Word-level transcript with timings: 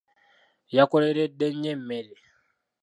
Yakoleredde 0.75 1.47
nnyo 1.53 1.71
emmere. 1.75 2.15